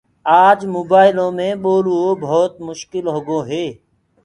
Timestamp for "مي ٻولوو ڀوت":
1.37-2.53